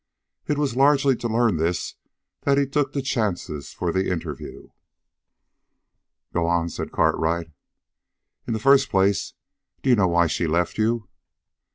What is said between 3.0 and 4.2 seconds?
chances for the